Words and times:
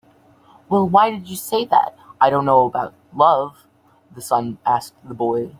"Well, 0.67 0.89
why 0.89 1.11
did 1.11 1.27
you 1.29 1.35
say 1.35 1.63
that 1.65 1.95
I 2.19 2.31
don't 2.31 2.45
know 2.47 2.65
about 2.65 2.95
love?" 3.13 3.67
the 4.11 4.19
sun 4.19 4.57
asked 4.65 4.95
the 5.07 5.13
boy. 5.13 5.49